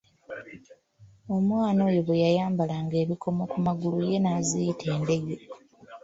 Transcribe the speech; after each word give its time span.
Omwana 1.35 1.79
oyo 1.89 2.01
bwe 2.03 2.21
yayambalanga 2.23 2.95
ebikomo 3.03 3.43
ku 3.51 3.57
magulu 3.65 3.97
ye 4.09 4.17
n’aziyita 4.19 4.85
endege. 4.95 5.35